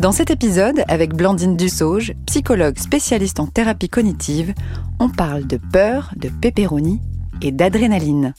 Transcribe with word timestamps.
Dans 0.00 0.12
cet 0.12 0.30
épisode, 0.30 0.82
avec 0.88 1.12
Blandine 1.12 1.58
Dussauge, 1.58 2.14
psychologue 2.24 2.78
spécialiste 2.78 3.38
en 3.38 3.46
thérapie 3.46 3.90
cognitive, 3.90 4.54
on 4.98 5.10
parle 5.10 5.46
de 5.46 5.58
peur, 5.58 6.14
de 6.16 6.30
pépéronie 6.30 7.02
et 7.42 7.52
d'adrénaline. 7.52 8.32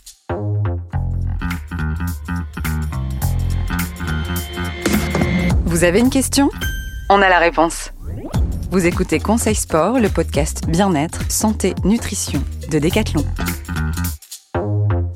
Vous 5.66 5.84
avez 5.84 6.00
une 6.00 6.10
question? 6.10 6.50
On 7.12 7.22
a 7.22 7.30
la 7.30 7.38
réponse. 7.38 7.92
Vous 8.72 8.88
écoutez 8.88 9.20
Conseil 9.20 9.54
Sport, 9.54 10.00
le 10.00 10.10
podcast 10.10 10.68
bien-être, 10.68 11.32
santé, 11.32 11.76
nutrition 11.86 12.44
de 12.72 12.80
Decathlon. 12.80 13.24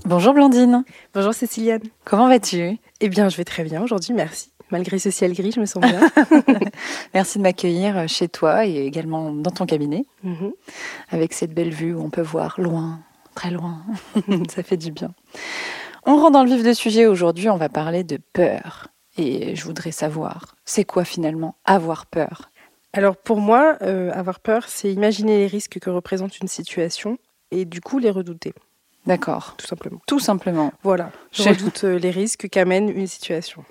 Bonjour 0.05 0.35
Blandine. 0.35 0.83
Bonjour 1.15 1.33
Céciliane. 1.33 1.81
Comment 2.03 2.29
vas-tu? 2.29 2.77
Eh 3.01 3.09
bien, 3.09 3.29
je 3.29 3.37
vais 3.37 3.45
très 3.45 3.63
bien 3.63 3.81
aujourd'hui, 3.81 4.13
merci. 4.13 4.51
Malgré 4.71 4.97
ce 4.99 5.11
ciel 5.11 5.33
gris, 5.33 5.51
je 5.51 5.59
me 5.59 5.65
sens 5.65 5.81
bien. 5.81 5.99
Merci 7.13 7.37
de 7.37 7.43
m'accueillir 7.43 8.07
chez 8.09 8.27
toi 8.27 8.65
et 8.65 8.85
également 8.85 9.31
dans 9.31 9.51
ton 9.51 9.65
cabinet, 9.65 10.05
Mhm. 10.23 10.51
avec 11.09 11.33
cette 11.33 11.53
belle 11.53 11.71
vue 11.71 11.93
où 11.93 12.01
on 12.01 12.09
peut 12.09 12.21
voir 12.21 12.55
loin, 12.59 12.99
très 13.35 13.51
loin. 13.51 13.83
Ça 14.49 14.63
fait 14.63 14.77
du 14.77 14.91
bien. 14.91 15.13
On 16.05 16.15
rentre 16.17 16.31
dans 16.31 16.43
le 16.43 16.49
vif 16.53 16.63
du 16.63 16.73
sujet 16.75 17.05
aujourd'hui, 17.05 17.49
on 17.49 17.57
va 17.57 17.69
parler 17.69 18.03
de 18.03 18.17
peur. 18.33 18.87
Et 19.17 19.55
je 19.55 19.63
voudrais 19.63 19.91
savoir, 19.91 20.55
c'est 20.65 20.83
quoi 20.83 21.05
finalement 21.05 21.55
avoir 21.63 22.05
peur? 22.05 22.49
Alors 22.91 23.15
pour 23.17 23.39
moi, 23.39 23.77
euh, 23.81 24.11
avoir 24.13 24.39
peur, 24.39 24.65
c'est 24.67 24.91
imaginer 24.91 25.37
les 25.37 25.47
risques 25.47 25.79
que 25.79 25.89
représente 25.89 26.39
une 26.39 26.47
situation 26.47 27.17
et 27.51 27.65
du 27.65 27.81
coup 27.81 27.99
les 27.99 28.09
redouter, 28.09 28.53
D'accord. 29.05 29.55
tout 29.57 29.67
simplement. 29.67 29.99
Tout 30.07 30.19
simplement. 30.19 30.73
Voilà, 30.83 31.11
je 31.31 31.43
Je- 31.43 31.49
redoute 31.49 31.83
euh, 31.83 31.97
les 31.99 32.09
risques 32.11 32.49
qu'amène 32.49 32.89
une 32.89 33.07
situation. 33.07 33.63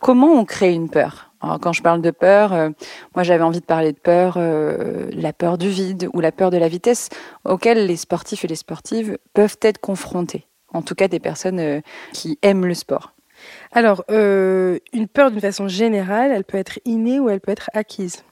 Comment 0.00 0.32
on 0.32 0.44
crée 0.44 0.72
une 0.72 0.88
peur? 0.88 1.28
Quand 1.40 1.72
je 1.72 1.82
parle 1.82 2.02
de 2.02 2.10
peur, 2.10 2.52
euh, 2.52 2.70
moi 3.14 3.22
j'avais 3.22 3.44
envie 3.44 3.60
de 3.60 3.64
parler 3.64 3.92
de 3.92 3.98
peur, 3.98 4.34
euh, 4.36 5.08
la 5.12 5.32
peur 5.32 5.56
du 5.56 5.68
vide 5.68 6.08
ou 6.12 6.20
la 6.20 6.32
peur 6.32 6.50
de 6.50 6.56
la 6.56 6.66
vitesse 6.66 7.10
auquel 7.44 7.86
les 7.86 7.96
sportifs 7.96 8.44
et 8.44 8.48
les 8.48 8.56
sportives 8.56 9.18
peuvent 9.34 9.56
être 9.62 9.78
confrontés. 9.78 10.46
En 10.72 10.82
tout 10.82 10.94
cas, 10.94 11.08
des 11.08 11.20
personnes 11.20 11.60
euh, 11.60 11.80
qui 12.12 12.38
aiment 12.42 12.66
le 12.66 12.74
sport. 12.74 13.12
Alors, 13.70 14.02
une 14.08 15.06
peur 15.12 15.30
d'une 15.30 15.40
façon 15.40 15.68
générale, 15.68 16.32
elle 16.32 16.42
peut 16.42 16.58
être 16.58 16.80
innée 16.84 17.20
ou 17.20 17.28
elle 17.28 17.40
peut 17.40 17.52
être 17.52 17.70
acquise. 17.72 18.24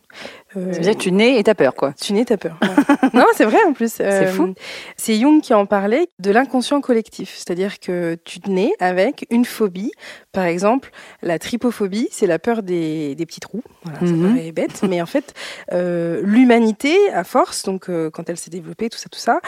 Euh, 0.56 0.72
Ça 0.72 0.78
veut 0.78 0.82
dire 0.84 0.92
que 0.94 1.02
tu 1.02 1.12
nais 1.12 1.38
et 1.38 1.42
t'as 1.42 1.54
peur, 1.54 1.74
quoi. 1.74 1.92
Tu 2.00 2.12
n'es 2.12 2.24
ta 2.24 2.36
peur. 2.36 2.56
ouais. 2.62 3.08
non, 3.14 3.26
c'est 3.34 3.44
vrai 3.44 3.58
en 3.66 3.72
plus. 3.72 3.96
Euh, 4.00 4.26
fou. 4.28 4.54
C'est 4.96 5.16
Jung 5.18 5.40
qui 5.42 5.52
en 5.54 5.66
parlait 5.66 6.08
de 6.18 6.30
l'inconscient 6.30 6.80
collectif. 6.80 7.34
C'est-à-dire 7.36 7.78
que 7.80 8.16
tu 8.24 8.38
nais 8.48 8.72
avec 8.80 9.26
une 9.30 9.44
phobie. 9.44 9.92
Par 10.32 10.44
exemple, 10.44 10.90
la 11.22 11.38
trypophobie, 11.38 12.08
c'est 12.10 12.26
la 12.26 12.38
peur 12.38 12.62
des, 12.62 13.14
des 13.14 13.26
petits 13.26 13.40
trous. 13.40 13.62
Voilà, 13.82 13.98
ça 14.00 14.06
Mhm. 14.06 14.34
paraît 14.36 14.52
bête. 14.52 14.82
mais 14.88 15.02
en 15.02 15.06
fait, 15.06 15.34
euh, 15.72 16.20
l'humanité, 16.24 16.94
à 17.12 17.24
force, 17.24 17.64
donc 17.64 17.88
euh, 17.90 18.10
quand 18.10 18.28
elle 18.30 18.36
s'est 18.38 18.50
développée, 18.50 18.88
tout 18.88 18.98
ça, 18.98 19.08
tout 19.10 19.18
ça, 19.18 19.40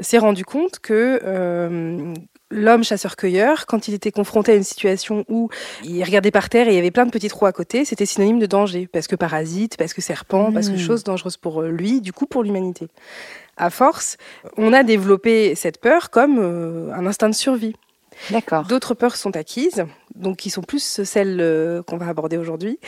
s'est 0.00 0.18
rendu 0.18 0.44
compte 0.44 0.78
que 0.80 1.18
l'homme 2.52 2.84
chasseur-cueilleur, 2.84 3.66
quand 3.66 3.88
il 3.88 3.94
était 3.94 4.12
confronté 4.12 4.52
à 4.52 4.54
une 4.54 4.62
situation 4.62 5.24
où 5.28 5.48
il 5.82 6.02
regardait 6.04 6.30
par 6.30 6.48
terre 6.48 6.68
et 6.68 6.72
il 6.72 6.76
y 6.76 6.78
avait 6.78 6.90
plein 6.90 7.06
de 7.06 7.10
petits 7.10 7.28
trous 7.28 7.46
à 7.46 7.52
côté, 7.52 7.84
c'était 7.84 8.06
synonyme 8.06 8.38
de 8.38 8.46
danger, 8.46 8.86
parce 8.92 9.06
que 9.06 9.16
parasite, 9.16 9.76
parce 9.76 9.94
que 9.94 10.00
serpent, 10.00 10.52
parce 10.52 10.68
que 10.68 10.74
Mm. 10.74 10.78
chose 10.78 11.04
dangereuse 11.04 11.36
pour 11.36 11.62
euh, 11.62 11.68
lui, 11.68 12.00
du 12.00 12.12
coup 12.12 12.26
pour 12.26 12.42
l'humanité. 12.42 12.88
À 13.56 13.70
force, 13.70 14.16
on 14.56 14.72
a 14.72 14.82
développé 14.82 15.54
cette 15.54 15.80
peur 15.80 16.10
comme 16.10 16.38
euh, 16.38 16.92
un 16.94 17.06
instinct 17.06 17.28
de 17.28 17.34
survie. 17.34 17.74
D'accord. 18.30 18.64
D'autres 18.66 18.94
peurs 18.94 19.16
sont 19.16 19.36
acquises, 19.36 19.84
donc 20.14 20.36
qui 20.36 20.50
sont 20.50 20.62
plus 20.62 21.02
celles 21.04 21.38
euh, 21.40 21.82
qu'on 21.82 21.96
va 21.96 22.08
aborder 22.08 22.36
aujourd'hui. 22.36 22.78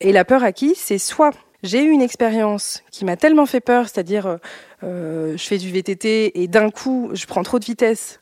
Et 0.00 0.12
la 0.12 0.24
peur 0.24 0.42
acquise, 0.42 0.76
c'est 0.76 0.98
soit 0.98 1.32
j'ai 1.62 1.84
eu 1.84 1.90
une 1.90 2.02
expérience 2.02 2.82
qui 2.90 3.04
m'a 3.04 3.16
tellement 3.16 3.46
fait 3.46 3.60
peur, 3.60 3.88
c'est-à-dire 3.88 4.38
euh, 4.82 5.36
je 5.36 5.42
fais 5.44 5.58
du 5.58 5.70
VTT 5.70 6.42
et 6.42 6.48
d'un 6.48 6.70
coup 6.70 7.10
je 7.12 7.26
prends 7.26 7.44
trop 7.44 7.60
de 7.60 7.64
vitesse, 7.64 8.20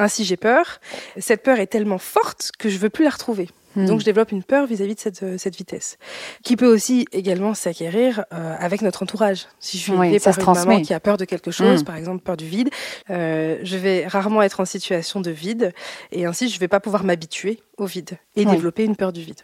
ainsi 0.00 0.24
j'ai 0.24 0.36
peur. 0.36 0.80
Cette 1.18 1.42
peur 1.42 1.58
est 1.60 1.66
tellement 1.66 1.98
forte 1.98 2.50
que 2.58 2.68
je 2.68 2.78
veux 2.78 2.90
plus 2.90 3.04
la 3.04 3.10
retrouver. 3.10 3.48
Hmm. 3.76 3.86
Donc 3.86 4.00
je 4.00 4.04
développe 4.04 4.32
une 4.32 4.42
peur 4.42 4.66
vis-à-vis 4.66 4.96
de 4.96 5.00
cette, 5.00 5.22
euh, 5.22 5.38
cette 5.38 5.54
vitesse, 5.54 5.96
qui 6.42 6.56
peut 6.56 6.66
aussi 6.66 7.06
également 7.12 7.54
s'acquérir 7.54 8.24
euh, 8.32 8.56
avec 8.58 8.82
notre 8.82 9.04
entourage. 9.04 9.46
Si 9.60 9.78
je 9.78 9.82
suis 9.84 9.92
Oui, 9.92 10.18
par 10.18 10.36
une 10.36 10.54
maman 10.54 10.82
qui 10.82 10.92
a 10.92 10.98
peur 10.98 11.16
de 11.16 11.24
quelque 11.24 11.52
chose, 11.52 11.82
Mm. 11.82 11.84
par 11.84 11.94
exemple 11.96 12.22
peur 12.24 12.36
du 12.36 12.46
vide, 12.48 12.70
euh, 13.10 13.58
je 13.62 13.76
vais 13.76 14.08
rarement 14.08 14.42
être 14.42 14.58
en 14.58 14.64
situation 14.64 15.20
de 15.20 15.30
vide 15.30 15.72
et 16.10 16.24
ainsi 16.26 16.48
je 16.48 16.58
vais 16.58 16.66
pas 16.66 16.80
pouvoir 16.80 17.04
m'habituer 17.04 17.60
au 17.76 17.86
vide 17.86 18.18
et 18.34 18.44
Oui. 18.44 18.50
développer 18.50 18.84
une 18.84 18.96
peur 18.96 19.12
du 19.12 19.22
vide. 19.22 19.40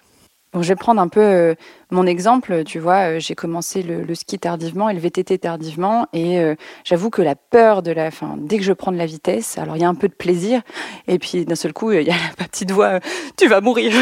Bon, 0.56 0.62
je 0.62 0.68
vais 0.68 0.74
prendre 0.76 1.02
un 1.02 1.08
peu 1.08 1.20
euh, 1.20 1.54
mon 1.90 2.06
exemple. 2.06 2.64
Tu 2.64 2.78
vois, 2.78 3.10
euh, 3.16 3.20
j'ai 3.20 3.34
commencé 3.34 3.82
le, 3.82 4.00
le 4.02 4.14
ski 4.14 4.38
tardivement 4.38 4.88
et 4.88 4.94
le 4.94 5.00
VTT 5.00 5.36
tardivement. 5.36 6.06
Et 6.14 6.38
euh, 6.38 6.54
j'avoue 6.82 7.10
que 7.10 7.20
la 7.20 7.34
peur 7.34 7.82
de 7.82 7.90
la 7.92 8.10
fin, 8.10 8.36
dès 8.38 8.56
que 8.56 8.62
je 8.64 8.72
prends 8.72 8.90
de 8.90 8.96
la 8.96 9.04
vitesse, 9.04 9.58
alors 9.58 9.76
il 9.76 9.82
y 9.82 9.84
a 9.84 9.88
un 9.90 9.94
peu 9.94 10.08
de 10.08 10.14
plaisir. 10.14 10.62
Et 11.08 11.18
puis 11.18 11.44
d'un 11.44 11.56
seul 11.56 11.74
coup, 11.74 11.92
il 11.92 12.06
y 12.06 12.10
a 12.10 12.14
la 12.38 12.46
petite 12.46 12.70
voix 12.70 13.00
Tu 13.36 13.48
vas 13.48 13.60
mourir 13.60 13.92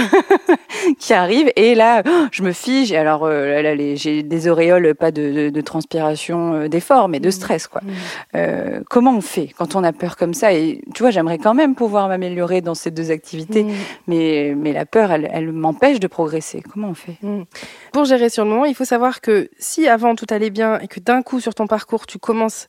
qui 1.00 1.12
arrive. 1.12 1.50
Et 1.56 1.74
là, 1.74 2.04
je 2.30 2.44
me 2.44 2.52
fige. 2.52 2.92
Et 2.92 2.96
alors, 2.96 3.26
là, 3.28 3.60
là, 3.60 3.74
les- 3.74 3.96
j'ai 3.96 4.22
des 4.22 4.46
auréoles, 4.46 4.94
pas 4.94 5.10
de, 5.10 5.32
de- 5.32 5.50
de 5.50 5.60
transpiration, 5.60 6.68
d'effort, 6.68 7.08
mais 7.08 7.18
de 7.18 7.30
stress. 7.30 7.66
quoi. 7.66 7.80
Euh, 8.36 8.78
comment 8.88 9.16
on 9.16 9.20
fait 9.20 9.48
quand 9.58 9.74
on 9.74 9.82
a 9.82 9.92
peur 9.92 10.16
comme 10.16 10.34
ça? 10.34 10.52
Et 10.52 10.82
tu 10.94 11.02
vois, 11.02 11.10
j'aimerais 11.10 11.38
quand 11.38 11.54
même 11.54 11.74
pouvoir 11.74 12.06
m'améliorer 12.06 12.60
dans 12.60 12.76
ces 12.76 12.92
deux 12.92 13.10
activités. 13.10 13.64
Mm. 13.64 13.72
Mais, 14.06 14.54
mais 14.56 14.72
la 14.72 14.86
peur, 14.86 15.10
elle, 15.10 15.28
elle 15.32 15.50
m'empêche 15.50 15.98
de 15.98 16.06
progresser. 16.06 16.43
Comment 16.72 16.88
on 16.88 16.94
fait? 16.94 17.16
Mm. 17.22 17.42
Pour 17.92 18.04
gérer 18.04 18.28
sur 18.28 18.44
le 18.44 18.50
moment, 18.50 18.64
il 18.64 18.74
faut 18.74 18.84
savoir 18.84 19.20
que 19.20 19.48
si 19.58 19.88
avant 19.88 20.14
tout 20.14 20.26
allait 20.30 20.50
bien 20.50 20.78
et 20.80 20.88
que 20.88 21.00
d'un 21.00 21.22
coup 21.22 21.40
sur 21.40 21.54
ton 21.54 21.66
parcours 21.66 22.06
tu 22.06 22.18
commences 22.18 22.66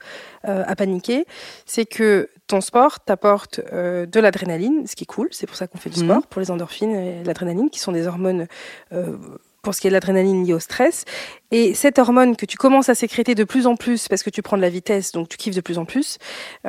euh, 0.47 0.63
à 0.68 0.75
paniquer, 0.75 1.25
c'est 1.66 1.85
que 1.85 2.30
ton 2.47 2.62
sport 2.62 3.00
t'apporte 3.00 3.59
euh, 3.74 4.06
de 4.06 4.19
l'adrénaline, 4.19 4.85
ce 4.88 4.96
qui 4.96 5.03
est 5.03 5.08
cool. 5.08 5.30
C'est 5.31 5.47
pour 5.47 5.56
ça 5.58 5.68
qu'on 5.68 5.78
fait 5.80 5.90
du 5.90 6.00
Mhm. 6.02 6.09
sport, 6.09 6.28
pour 6.28 6.40
les 6.41 6.52
endorphines 6.52 6.96
et 6.96 7.24
l'adrénaline, 7.24 7.69
qui 7.69 7.80
sont 7.80 7.91
des 7.91 8.06
hormones 8.08 8.47
euh, 8.94 9.18
pour 9.66 9.74
ce 9.76 9.81
qui 9.81 9.88
est 9.88 9.90
de 9.90 9.96
l'adrénaline 9.96 10.46
liée 10.46 10.53
au 10.53 10.59
stress. 10.59 11.03
Et 11.52 11.74
cette 11.74 12.00
hormone 12.00 12.36
que 12.36 12.46
tu 12.46 12.56
commences 12.58 12.88
à 12.90 12.96
sécréter 12.96 13.34
de 13.36 13.44
plus 13.44 13.66
en 13.68 13.76
plus 13.76 14.08
parce 14.08 14.24
que 14.24 14.30
tu 14.30 14.42
prends 14.42 14.58
de 14.58 14.62
la 14.62 14.70
vitesse, 14.70 15.12
donc 15.12 15.28
tu 15.28 15.38
kiffes 15.38 15.56
de 15.56 15.62
plus 15.62 15.78
en 15.78 15.86
plus, 15.86 16.18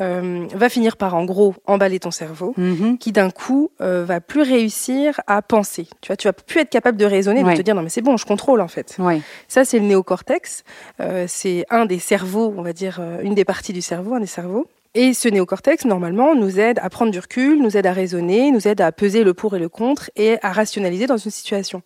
euh, 0.01 0.47
va 0.55 0.69
finir 0.69 0.97
par 0.97 1.15
en 1.15 1.25
gros 1.25 1.55
emballer 1.67 2.01
ton 2.01 2.11
cerveau 2.11 2.55
Mhm. 2.57 2.99
qui 2.99 3.13
d'un 3.13 3.31
coup 3.31 3.71
euh, 3.81 4.05
va 4.05 4.21
plus 4.21 4.43
réussir 4.43 5.21
à 5.27 5.43
penser. 5.43 5.87
Tu 6.01 6.09
vois, 6.09 6.17
tu 6.17 6.27
vas 6.27 6.33
plus 6.33 6.61
être 6.61 6.71
capable 6.71 6.97
de 6.99 7.05
raisonner, 7.05 7.45
Ouais. 7.45 7.53
de 7.53 7.59
te 7.59 7.63
dire 7.63 7.75
non 7.75 7.83
mais 7.83 7.89
c'est 7.91 8.03
bon, 8.03 8.17
je 8.17 8.25
contrôle 8.27 8.61
en 8.61 8.69
fait. 8.69 8.97
Ouais. 8.99 9.21
Ça 9.49 9.65
c'est 9.65 9.79
le 9.79 9.85
néocortex, 9.85 10.65
Euh, 11.01 11.27
c'est 11.29 11.65
un 11.71 11.85
des 11.87 11.99
cerveaux, 11.99 12.55
on 12.57 12.63
va 12.63 12.73
dire 12.73 13.01
une 13.23 13.35
des 13.35 13.45
parties 13.45 13.73
du 13.75 13.83
cerveau, 13.83 14.15
un 14.15 14.21
des 14.21 14.27
cerveaux. 14.27 14.67
Et 14.99 15.13
ce 15.13 15.29
néocortex, 15.29 15.85
normalement, 15.85 16.35
nous 16.35 16.59
aide 16.59 16.79
à 16.83 16.89
prendre 16.89 17.13
du 17.13 17.19
recul, 17.19 17.61
nous 17.61 17.77
aide 17.77 17.85
à 17.85 17.93
raisonner, 17.93 18.51
nous 18.51 18.67
aide 18.67 18.81
à 18.81 18.93
peser 18.93 19.25
le 19.25 19.35
pour 19.35 19.55
et 19.55 19.59
le 19.59 19.69
contre 19.69 20.11
et 20.17 20.39
à 20.41 20.53
rationaliser 20.53 21.07
dans 21.07 21.19
une 21.19 21.31
situation. 21.31 21.83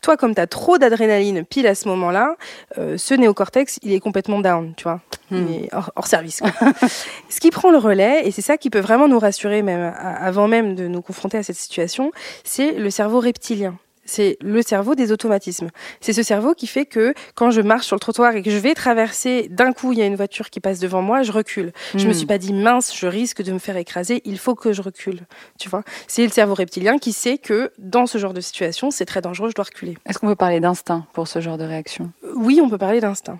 Toi, 0.00 0.16
comme 0.16 0.32
tu 0.32 0.40
as 0.40 0.46
trop 0.46 0.78
d'adrénaline 0.78 1.44
pile 1.44 1.66
à 1.66 1.74
ce 1.74 1.88
moment-là, 1.88 2.36
euh, 2.78 2.96
ce 2.96 3.14
néocortex, 3.14 3.80
il 3.82 3.92
est 3.92 3.98
complètement 3.98 4.38
down, 4.38 4.74
tu 4.76 4.84
vois. 4.84 5.00
Hmm. 5.32 5.44
Il 5.48 5.56
est 5.56 5.74
hors, 5.74 5.90
hors 5.96 6.06
service. 6.06 6.40
quoi. 6.40 6.52
ce 7.28 7.40
qui 7.40 7.50
prend 7.50 7.72
le 7.72 7.78
relais, 7.78 8.28
et 8.28 8.30
c'est 8.30 8.42
ça 8.42 8.56
qui 8.56 8.70
peut 8.70 8.78
vraiment 8.78 9.08
nous 9.08 9.18
rassurer, 9.18 9.62
même 9.62 9.92
avant 9.98 10.46
même 10.46 10.76
de 10.76 10.86
nous 10.86 11.02
confronter 11.02 11.38
à 11.38 11.42
cette 11.42 11.56
situation, 11.56 12.12
c'est 12.44 12.70
le 12.70 12.90
cerveau 12.90 13.18
reptilien. 13.18 13.76
C'est 14.04 14.36
le 14.40 14.62
cerveau 14.62 14.94
des 14.94 15.12
automatismes. 15.12 15.68
C'est 16.00 16.12
ce 16.12 16.22
cerveau 16.22 16.54
qui 16.54 16.66
fait 16.66 16.86
que 16.86 17.14
quand 17.34 17.50
je 17.52 17.60
marche 17.60 17.86
sur 17.86 17.94
le 17.96 18.00
trottoir 18.00 18.34
et 18.34 18.42
que 18.42 18.50
je 18.50 18.56
vais 18.58 18.74
traverser, 18.74 19.46
d'un 19.48 19.72
coup, 19.72 19.92
il 19.92 19.98
y 19.98 20.02
a 20.02 20.06
une 20.06 20.16
voiture 20.16 20.50
qui 20.50 20.58
passe 20.60 20.80
devant 20.80 21.02
moi, 21.02 21.22
je 21.22 21.30
recule. 21.32 21.72
Je 21.94 22.06
me 22.06 22.10
Hmm. 22.10 22.14
suis 22.14 22.26
pas 22.26 22.38
dit 22.38 22.52
mince, 22.52 22.96
je 22.96 23.06
risque 23.06 23.42
de 23.42 23.52
me 23.52 23.58
faire 23.58 23.76
écraser, 23.76 24.20
il 24.24 24.38
faut 24.38 24.54
que 24.56 24.72
je 24.72 24.82
recule. 24.82 25.20
Tu 25.58 25.68
vois? 25.68 25.84
C'est 26.08 26.24
le 26.24 26.30
cerveau 26.32 26.54
reptilien 26.54 26.98
qui 26.98 27.12
sait 27.12 27.38
que 27.38 27.70
dans 27.78 28.06
ce 28.06 28.18
genre 28.18 28.34
de 28.34 28.40
situation, 28.40 28.90
c'est 28.90 29.04
très 29.06 29.20
dangereux, 29.20 29.50
je 29.50 29.54
dois 29.54 29.64
reculer. 29.66 29.96
Est-ce 30.06 30.18
qu'on 30.18 30.26
peut 30.26 30.34
parler 30.36 30.58
d'instinct 30.60 31.06
pour 31.12 31.28
ce 31.28 31.40
genre 31.40 31.56
de 31.58 31.64
réaction? 31.64 32.10
Oui, 32.34 32.60
on 32.62 32.68
peut 32.68 32.78
parler 32.78 33.00
d'instinct. 33.00 33.38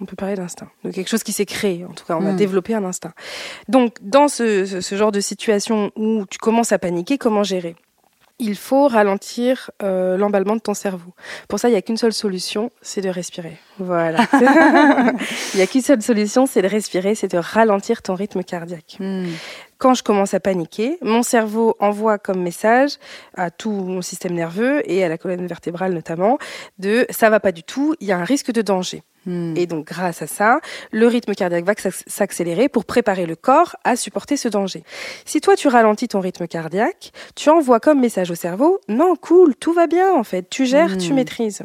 On 0.00 0.06
peut 0.06 0.16
parler 0.16 0.34
d'instinct, 0.34 0.70
de 0.82 0.90
quelque 0.90 1.08
chose 1.08 1.22
qui 1.22 1.32
s'est 1.32 1.44
créé. 1.46 1.84
En 1.84 1.92
tout 1.92 2.04
cas, 2.06 2.16
on 2.18 2.24
a 2.26 2.32
Mm. 2.32 2.36
développé 2.36 2.74
un 2.74 2.84
instinct. 2.84 3.12
Donc, 3.68 3.96
dans 4.00 4.28
ce, 4.28 4.64
ce- 4.64 4.80
ce 4.80 4.94
genre 4.96 5.12
de 5.12 5.20
situation 5.20 5.92
où 5.94 6.24
tu 6.30 6.38
commences 6.38 6.72
à 6.72 6.78
paniquer, 6.78 7.18
comment 7.18 7.42
gérer? 7.44 7.76
Il 8.40 8.56
faut 8.56 8.88
ralentir 8.88 9.70
euh, 9.82 10.16
l'emballement 10.16 10.56
de 10.56 10.60
ton 10.60 10.74
cerveau. 10.74 11.12
Pour 11.46 11.60
ça, 11.60 11.68
il 11.68 11.72
n'y 11.72 11.76
a 11.76 11.82
qu'une 11.82 11.98
seule 11.98 12.14
solution, 12.14 12.70
c'est 12.80 13.02
de 13.02 13.10
respirer. 13.10 13.58
Voilà. 13.78 14.26
il 14.32 15.56
n'y 15.56 15.62
a 15.62 15.66
qu'une 15.66 15.82
seule 15.82 16.00
solution, 16.00 16.46
c'est 16.46 16.62
de 16.62 16.68
respirer, 16.68 17.14
c'est 17.14 17.30
de 17.30 17.38
ralentir 17.38 18.00
ton 18.00 18.14
rythme 18.14 18.42
cardiaque. 18.42 18.96
Hmm. 18.98 19.26
Quand 19.80 19.94
je 19.94 20.02
commence 20.02 20.34
à 20.34 20.40
paniquer, 20.40 20.98
mon 21.00 21.22
cerveau 21.22 21.74
envoie 21.80 22.18
comme 22.18 22.42
message 22.42 22.92
à 23.34 23.50
tout 23.50 23.70
mon 23.72 24.02
système 24.02 24.34
nerveux 24.34 24.82
et 24.84 25.02
à 25.02 25.08
la 25.08 25.16
colonne 25.16 25.46
vertébrale 25.46 25.94
notamment 25.94 26.36
de 26.78 27.06
ça 27.08 27.30
va 27.30 27.40
pas 27.40 27.50
du 27.50 27.62
tout, 27.62 27.94
il 27.98 28.06
y 28.06 28.12
a 28.12 28.18
un 28.18 28.24
risque 28.24 28.52
de 28.52 28.60
danger. 28.60 29.02
Hmm. 29.24 29.54
Et 29.56 29.66
donc, 29.66 29.86
grâce 29.86 30.20
à 30.20 30.26
ça, 30.26 30.60
le 30.92 31.06
rythme 31.06 31.34
cardiaque 31.34 31.64
va 31.64 31.72
s'acc- 31.72 32.04
s'accélérer 32.06 32.68
pour 32.68 32.84
préparer 32.84 33.24
le 33.24 33.36
corps 33.36 33.74
à 33.84 33.96
supporter 33.96 34.36
ce 34.36 34.48
danger. 34.48 34.84
Si 35.24 35.40
toi, 35.40 35.56
tu 35.56 35.68
ralentis 35.68 36.08
ton 36.08 36.20
rythme 36.20 36.46
cardiaque, 36.46 37.12
tu 37.34 37.48
envoies 37.48 37.80
comme 37.80 38.00
message 38.00 38.30
au 38.30 38.34
cerveau, 38.34 38.80
non, 38.88 39.16
cool, 39.16 39.54
tout 39.56 39.72
va 39.72 39.86
bien, 39.86 40.12
en 40.12 40.24
fait, 40.24 40.48
tu 40.50 40.66
gères, 40.66 40.98
tu 40.98 41.12
Hmm. 41.12 41.16
maîtrises. 41.16 41.62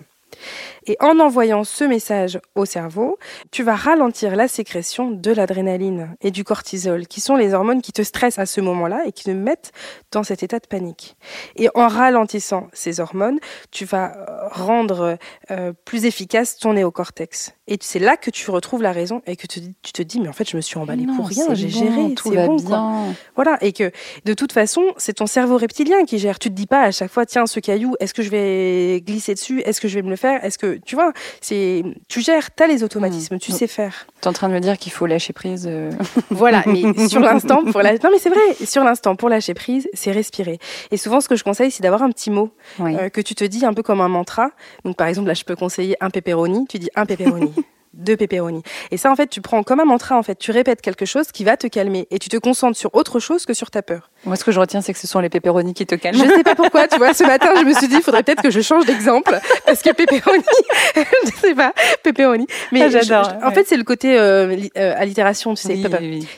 Et 0.85 0.97
en 0.99 1.19
envoyant 1.19 1.63
ce 1.63 1.83
message 1.83 2.39
au 2.55 2.65
cerveau, 2.65 3.17
tu 3.51 3.63
vas 3.63 3.75
ralentir 3.75 4.35
la 4.35 4.47
sécrétion 4.47 5.11
de 5.11 5.31
l'adrénaline 5.31 6.15
et 6.21 6.31
du 6.31 6.43
cortisol, 6.43 7.07
qui 7.07 7.21
sont 7.21 7.35
les 7.35 7.53
hormones 7.53 7.81
qui 7.81 7.91
te 7.91 8.03
stressent 8.03 8.39
à 8.39 8.45
ce 8.45 8.61
moment-là 8.61 9.03
et 9.05 9.11
qui 9.11 9.23
te 9.23 9.31
mettent 9.31 9.71
dans 10.11 10.23
cet 10.23 10.43
état 10.43 10.59
de 10.59 10.67
panique. 10.67 11.17
Et 11.55 11.69
en 11.75 11.87
ralentissant 11.87 12.67
ces 12.73 12.99
hormones, 12.99 13.39
tu 13.71 13.85
vas 13.85 14.13
rendre 14.51 15.17
euh, 15.51 15.73
plus 15.85 16.05
efficace 16.05 16.57
ton 16.57 16.73
néocortex. 16.73 17.55
Et 17.67 17.77
c'est 17.81 17.99
là 17.99 18.15
que 18.15 18.29
tu 18.29 18.51
retrouves 18.51 18.83
la 18.83 18.91
raison 18.91 19.23
et 19.25 19.35
que 19.35 19.47
tu, 19.47 19.73
te 19.73 20.01
dis, 20.03 20.19
mais 20.19 20.27
en 20.27 20.33
fait, 20.33 20.47
je 20.47 20.55
me 20.55 20.61
suis 20.61 20.77
emballé 20.77 21.07
pour 21.07 21.27
rien, 21.27 21.53
j'ai 21.55 21.69
géré, 21.69 22.13
tout 22.13 22.29
va 22.29 22.45
bon, 22.45 22.57
bien. 22.57 23.15
Voilà, 23.35 23.57
et 23.61 23.73
que 23.73 23.91
de 24.23 24.33
toute 24.35 24.51
façon, 24.51 24.83
c'est 24.97 25.13
ton 25.13 25.25
cerveau 25.25 25.57
reptilien 25.57 26.05
qui 26.05 26.19
gère. 26.19 26.37
Tu 26.37 26.49
te 26.49 26.53
dis 26.53 26.67
pas 26.67 26.83
à 26.83 26.91
chaque 26.91 27.11
fois, 27.11 27.25
tiens, 27.25 27.47
ce 27.47 27.59
caillou, 27.59 27.95
est-ce 27.99 28.13
que 28.13 28.21
je 28.21 28.29
vais 28.29 29.01
glisser 29.01 29.33
dessus? 29.33 29.61
Est-ce 29.61 29.81
que 29.81 29.87
je 29.87 29.95
vais 29.95 30.03
me 30.03 30.11
le 30.11 30.15
faire? 30.15 30.43
Est-ce 30.45 30.59
que, 30.59 30.74
tu 30.85 30.95
vois, 30.95 31.13
c'est, 31.41 31.83
tu 32.07 32.21
gères, 32.21 32.53
tu 32.53 32.63
as 32.63 32.67
les 32.67 32.83
automatismes, 32.83 33.37
tu 33.39 33.51
sais 33.51 33.67
faire. 33.67 34.07
Tu 34.21 34.25
es 34.25 34.27
en 34.27 34.33
train 34.33 34.49
de 34.49 34.53
me 34.53 34.59
dire 34.59 34.77
qu'il 34.77 34.91
faut 34.91 35.05
lâcher 35.05 35.33
prise. 35.33 35.65
Euh. 35.67 35.91
voilà, 36.29 36.63
mais 36.65 37.07
sur 37.07 37.21
l'instant, 37.21 37.63
pour 37.63 37.81
la... 37.81 37.93
non 37.93 38.09
mais 38.11 38.19
c'est 38.19 38.29
vrai, 38.29 38.65
sur 38.65 38.83
l'instant, 38.83 39.15
pour 39.15 39.29
lâcher 39.29 39.53
prise, 39.53 39.87
c'est 39.93 40.11
respirer. 40.11 40.59
Et 40.91 40.97
souvent, 40.97 41.21
ce 41.21 41.29
que 41.29 41.35
je 41.35 41.43
conseille, 41.43 41.71
c'est 41.71 41.83
d'avoir 41.83 42.03
un 42.03 42.09
petit 42.09 42.31
mot 42.31 42.51
euh, 42.79 43.09
que 43.09 43.21
tu 43.21 43.35
te 43.35 43.43
dis 43.43 43.65
un 43.65 43.73
peu 43.73 43.83
comme 43.83 44.01
un 44.01 44.09
mantra. 44.09 44.51
Donc, 44.83 44.95
par 44.97 45.07
exemple, 45.07 45.27
là, 45.27 45.33
je 45.33 45.43
peux 45.43 45.55
conseiller 45.55 45.95
un 46.01 46.09
pepperoni. 46.09 46.65
Tu 46.67 46.79
dis 46.79 46.89
un 46.95 47.05
pepperoni. 47.05 47.53
deux 47.95 48.17
pepperoni. 48.17 48.61
Et 48.91 48.97
ça, 48.97 49.11
en 49.11 49.15
fait, 49.15 49.27
tu 49.27 49.41
prends 49.41 49.63
comme 49.63 49.79
un 49.79 49.85
mantra, 49.85 50.17
en 50.17 50.23
fait. 50.23 50.35
Tu 50.35 50.51
répètes 50.51 50.81
quelque 50.81 51.05
chose 51.05 51.27
qui 51.31 51.43
va 51.43 51.57
te 51.57 51.67
calmer 51.67 52.07
et 52.11 52.19
tu 52.19 52.29
te 52.29 52.37
concentres 52.37 52.77
sur 52.77 52.93
autre 52.93 53.19
chose 53.19 53.45
que 53.45 53.53
sur 53.53 53.71
ta 53.71 53.81
peur. 53.81 54.09
Moi, 54.25 54.35
ce 54.35 54.43
que 54.43 54.51
je 54.51 54.59
retiens, 54.59 54.81
c'est 54.81 54.93
que 54.93 54.99
ce 54.99 55.07
sont 55.07 55.19
les 55.19 55.29
pepperoni 55.29 55.73
qui 55.73 55.85
te 55.85 55.95
calment. 55.95 56.23
Je 56.23 56.29
sais 56.29 56.43
pas 56.43 56.55
pourquoi, 56.55 56.87
tu 56.87 56.97
vois. 56.97 57.13
Ce 57.13 57.23
matin, 57.27 57.49
je 57.57 57.63
me 57.63 57.73
suis 57.73 57.87
dit, 57.87 57.95
il 57.95 58.01
faudrait 58.01 58.23
peut-être 58.23 58.41
que 58.41 58.51
je 58.51 58.61
change 58.61 58.85
d'exemple 58.85 59.39
parce 59.65 59.81
que 59.81 59.91
pepperoni, 59.91 60.43
je 60.95 61.31
sais 61.39 61.55
pas, 61.55 61.73
pepperoni. 62.03 62.47
Mais 62.71 62.83
ah, 62.83 62.89
j'adore. 62.89 63.33
En 63.43 63.51
fait, 63.51 63.65
c'est 63.67 63.77
le 63.77 63.83
côté 63.83 64.17
euh, 64.19 64.55
euh, 64.77 64.93
allitération, 64.97 65.53
tu 65.53 65.63
sais. 65.63 65.81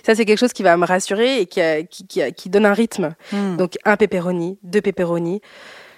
Ça, 0.05 0.15
c'est 0.15 0.25
quelque 0.25 0.39
chose 0.39 0.53
qui 0.53 0.63
va 0.63 0.77
me 0.77 0.85
rassurer 0.85 1.41
et 1.41 1.45
qui, 1.45 1.61
qui, 1.89 2.33
qui, 2.33 2.49
donne 2.49 2.65
un 2.65 2.73
rythme. 2.73 3.15
Hmm. 3.31 3.57
Donc, 3.57 3.77
un 3.85 3.97
pepperoni, 3.97 4.57
deux 4.63 4.81
pepperoni 4.81 5.41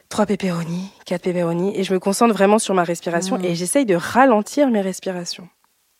trois 0.10 0.26
pepperoni, 0.26 0.92
quatre 1.06 1.22
pepperoni, 1.22 1.78
et 1.80 1.84
je 1.84 1.94
me 1.94 2.00
concentre 2.00 2.34
vraiment 2.34 2.60
sur 2.60 2.74
ma 2.74 2.84
respiration 2.84 3.38
mmh. 3.38 3.46
et 3.46 3.56
j'essaye 3.56 3.86
de 3.86 3.96
ralentir 3.96 4.70
mes 4.70 4.82
respirations. 4.82 5.48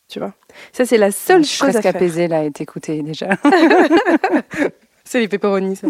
Tu 0.08 0.18
vois? 0.18 0.34
Ça, 0.72 0.84
c'est 0.84 0.98
la 0.98 1.12
seule 1.12 1.44
chose 1.44 1.70
presque 1.70 1.78
à 1.78 1.82
faire. 1.82 1.96
apaisée 1.96 2.26
là 2.26 2.42
et 2.42 2.50
t'écouter 2.50 3.00
déjà. 3.02 3.28
c'est 5.04 5.20
les 5.20 5.28
pepperoni, 5.28 5.76
ça. 5.76 5.86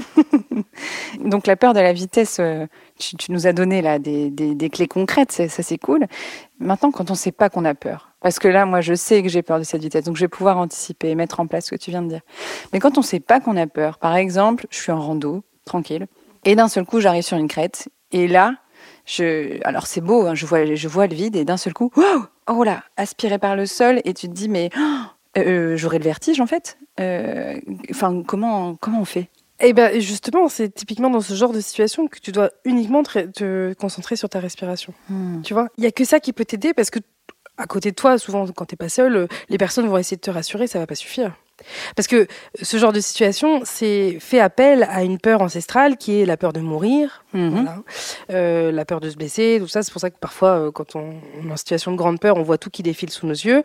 Donc 1.25 1.47
la 1.47 1.57
peur 1.57 1.73
de 1.73 1.81
la 1.81 1.95
vitesse, 1.95 2.37
euh, 2.39 2.67
tu, 2.99 3.33
nous 3.33 3.47
as 3.47 3.55
donné 3.55 3.81
là 3.81 3.99
des, 3.99 4.29
des, 4.31 4.71
clés 4.71 4.89
concrètes, 4.89 5.33
ça, 5.33 5.49
c'est 5.49 5.79
cool. 5.79 6.07
Maintenant, 6.59 6.91
quand 6.91 7.09
on 7.09 7.15
ne 7.15 7.19
sait 7.19 7.33
pas 7.33 7.49
qu'on 7.49 7.65
a 7.65 7.75
peur, 7.75 8.13
parce 8.21 8.39
que 8.39 8.49
là, 8.49 8.67
moi, 8.67 8.83
je 8.83 8.93
sais 8.93 9.23
que 9.23 9.31
j'ai 9.31 9.43
peur 9.43 9.59
de 9.59 9.65
cette 9.65 9.81
vitesse, 9.81 10.05
donc 10.05 10.17
je 10.17 10.21
vais 10.21 10.29
pouvoir 10.29 10.59
anticiper 10.59 11.09
et 11.09 11.15
mettre 11.15 11.41
en 11.41 11.47
place 11.47 11.67
ce 11.67 11.71
que 11.71 11.77
tu 11.77 11.91
viens 11.91 12.03
de 12.03 12.09
dire. 12.09 12.21
Mais 12.75 12.79
quand 12.79 12.99
on 12.99 13.01
ne 13.01 13.07
sait 13.07 13.21
pas 13.21 13.41
qu'on 13.41 13.57
a 13.57 13.67
peur, 13.67 13.97
par 13.97 14.17
exemple, 14.17 14.67
je 14.69 14.77
suis 14.77 14.93
en 14.93 15.01
rando, 15.01 15.43
tranquille, 15.65 16.07
et 16.45 16.55
d'un 16.55 16.69
seul 16.69 16.85
coup, 16.85 17.01
j'arrive 17.01 17.23
sur 17.23 17.39
une 17.39 17.49
crête 17.49 17.89
et 18.13 18.29
là, 18.29 18.57
je, 19.07 19.59
alors 19.65 19.87
c'est 19.87 20.01
beau, 20.01 20.27
hein, 20.27 20.35
je, 20.35 20.47
vois, 20.47 20.75
je 20.75 20.89
vois 20.89 21.07
le 21.07 21.15
vide 21.15 21.37
et 21.37 21.45
d'un 21.45 21.57
seul 21.57 21.73
coup, 21.73 21.91
oh 22.49 22.65
là, 22.65 22.83
aspiré 22.97 23.39
par 23.39 23.57
le 23.57 23.67
sol 23.67 24.01
et 24.05 24.15
tu 24.15 24.29
te 24.29 24.33
dis 24.33 24.49
mais 24.49 24.71
oh, 24.79 25.39
euh, 25.39 25.77
j'aurais 25.77 25.99
le 25.99 26.05
vertige 26.05 26.41
en 26.41 26.47
fait. 26.47 26.79
Euh, 26.99 27.59
enfin, 27.91 28.23
comment 28.27 28.77
comment 28.77 29.01
on 29.01 29.05
fait? 29.05 29.29
Eh 29.61 29.73
ben 29.73 30.01
justement, 30.01 30.49
c'est 30.49 30.71
typiquement 30.71 31.11
dans 31.11 31.21
ce 31.21 31.35
genre 31.35 31.53
de 31.53 31.61
situation 31.61 32.09
que 32.09 32.19
tu 32.19 32.33
dois 32.33 32.51
uniquement 32.65 33.03
te, 33.03 33.75
concentrer 33.75 34.17
sur 34.17 34.29
ta 34.29 34.41
respiration. 34.41 34.95
Hmm. 35.09 35.43
Tu 35.43 35.55
vois, 35.55 35.69
il 35.77 35.85
y 35.85 35.87
a 35.87 35.93
que 35.93 36.05
ça 36.05 36.19
qui 36.19 36.33
peut 36.33 36.45
t'aider 36.45 36.73
parce 36.73 36.91
que 36.91 36.99
à 37.59 37.67
côté 37.67 37.91
de 37.91 37.97
toi, 37.97 38.17
souvent 38.17 38.47
quand 38.49 38.65
tu 38.65 38.75
n'es 38.75 38.79
pas 38.79 38.89
seul, 38.89 39.29
les 39.49 39.59
personnes 39.59 39.87
vont 39.87 39.99
essayer 39.99 40.17
de 40.17 40.23
te 40.23 40.31
rassurer, 40.31 40.67
ça 40.67 40.79
va 40.79 40.87
pas 40.87 40.95
suffire. 40.95 41.35
Parce 41.97 42.09
que 42.09 42.27
ce 42.61 42.77
genre 42.77 42.93
de 42.93 43.01
situation, 43.01 43.61
c'est 43.65 44.19
fait 44.21 44.41
appel 44.41 44.85
à 44.85 45.03
une 45.03 45.19
peur 45.19 45.43
ancestrale 45.43 45.97
qui 45.97 46.21
est 46.21 46.25
la 46.25 46.37
peur 46.37 46.53
de 46.53 46.61
mourir, 46.61 47.25
mhm. 47.33 47.69
euh, 48.31 48.73
la 48.73 48.85
peur 48.85 49.01
de 49.01 49.11
se 49.11 49.17
blesser, 49.17 49.59
tout 49.61 49.69
ça. 49.69 49.83
C'est 49.83 49.93
pour 49.93 50.01
ça 50.01 50.11
que 50.11 50.19
parfois, 50.19 50.59
euh, 50.59 50.71
quand 50.71 50.97
on, 50.97 51.11
est 51.47 51.53
en 51.53 51.57
situation 51.57 51.93
de 51.93 51.97
grande 51.97 52.21
peur, 52.21 52.37
on 52.37 52.43
voit 52.43 52.59
tout 52.59 52.71
qui 52.71 52.83
défile 52.83 53.11
sous 53.11 53.27
nos 53.27 53.35
yeux. 53.35 53.63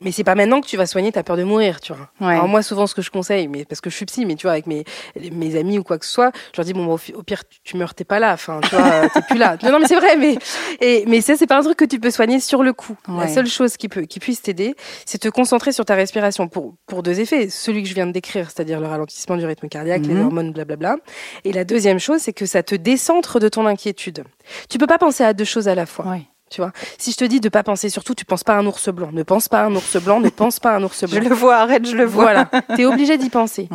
Mais 0.00 0.12
c'est 0.12 0.24
pas 0.24 0.34
maintenant 0.34 0.60
que 0.60 0.66
tu 0.66 0.76
vas 0.76 0.86
soigner 0.86 1.12
ta 1.12 1.22
peur 1.22 1.36
de 1.36 1.44
mourir, 1.44 1.80
tu 1.80 1.92
vois. 1.92 2.10
Alors 2.28 2.48
moi, 2.48 2.62
souvent, 2.62 2.86
ce 2.86 2.94
que 2.94 3.02
je 3.02 3.10
conseille, 3.10 3.48
mais 3.48 3.64
parce 3.64 3.80
que 3.80 3.90
je 3.90 3.96
suis 3.96 4.06
psy, 4.06 4.26
mais 4.26 4.34
tu 4.34 4.42
vois, 4.42 4.52
avec 4.52 4.66
mes, 4.66 4.84
mes 5.32 5.56
amis 5.56 5.78
ou 5.78 5.82
quoi 5.82 5.98
que 5.98 6.06
ce 6.06 6.12
soit, 6.12 6.32
je 6.52 6.60
leur 6.60 6.64
dis 6.64 6.72
bon, 6.72 6.86
au, 6.86 7.22
pire, 7.22 7.42
tu, 7.64 7.76
meurs, 7.76 7.94
t'es 7.94 8.04
pas 8.04 8.18
là, 8.18 8.32
enfin, 8.32 8.60
tu 8.62 8.74
vois, 8.74 9.08
t'es 9.08 9.22
plus 9.22 9.38
là. 9.38 9.56
Non, 9.68 9.72
non, 9.72 9.80
mais 9.80 9.86
c'est 9.86 9.96
vrai, 9.96 10.16
mais 10.16 10.38
et, 10.80 11.04
mais 11.06 11.20
ça, 11.20 11.36
c'est 11.36 11.46
pas 11.46 11.58
un 11.58 11.62
truc 11.62 11.76
que 11.76 11.84
tu 11.84 11.98
peux 12.00 12.10
soigner 12.10 12.40
sur 12.40 12.62
le 12.62 12.72
coup. 12.72 12.96
La 13.08 13.28
seule 13.28 13.46
chose 13.46 13.76
qui 13.76 13.88
peut, 13.88 14.02
qui 14.02 14.20
puisse 14.20 14.40
t'aider, 14.40 14.74
c'est 15.04 15.18
te 15.18 15.28
concentrer 15.28 15.72
sur 15.72 15.84
ta 15.84 15.94
respiration 15.94 16.48
pour 16.48 16.74
pour 16.86 17.02
deux 17.02 17.20
effets 17.20 17.48
celui 17.50 17.82
que 17.82 17.88
je 17.88 17.94
viens 17.94 18.06
de 18.06 18.12
décrire, 18.12 18.50
c'est-à-dire 18.50 18.80
le 18.80 18.86
ralentissement 18.86 19.36
du 19.36 19.44
rythme 19.44 19.68
cardiaque, 19.68 20.02
les 20.06 20.14
mhm. 20.14 20.26
hormones, 20.26 20.52
blablabla. 20.52 20.96
Et 21.44 21.52
la 21.52 21.64
deuxième 21.64 21.98
chose, 21.98 22.20
c'est 22.20 22.32
que 22.32 22.46
ça 22.46 22.62
te 22.62 22.74
décentre 23.08 23.40
de 23.40 23.48
ton 23.48 23.66
inquiétude. 23.66 24.24
Tu 24.68 24.76
peux 24.76 24.86
pas 24.86 24.98
penser 24.98 25.24
à 25.24 25.32
deux 25.32 25.44
choses 25.44 25.66
à 25.66 25.74
la 25.74 25.86
fois. 25.86 26.04
Tu 26.50 26.60
vois, 26.60 26.72
si 26.98 27.12
je 27.12 27.16
te 27.16 27.24
dis 27.24 27.40
de 27.40 27.48
pas 27.48 27.62
penser, 27.62 27.90
surtout, 27.90 28.14
tu 28.14 28.24
penses 28.24 28.44
pas 28.44 28.54
à 28.54 28.58
un 28.58 28.66
ours 28.66 28.88
blanc. 28.88 29.10
Ne 29.12 29.22
pense 29.22 29.48
pas 29.48 29.60
à 29.60 29.64
un 29.66 29.74
ours 29.74 29.96
blanc, 30.02 30.20
ne 30.20 30.28
pense 30.28 30.60
pas 30.60 30.72
à 30.72 30.76
un 30.76 30.82
ours 30.82 31.04
blanc. 31.04 31.22
Je 31.22 31.28
le 31.28 31.34
vois, 31.34 31.56
arrête, 31.56 31.86
je 31.86 31.96
le 31.96 32.04
vois. 32.04 32.24
Voilà, 32.24 32.50
tu 32.74 32.82
es 32.82 32.84
obligé 32.84 33.18
d'y 33.18 33.30
penser. 33.30 33.68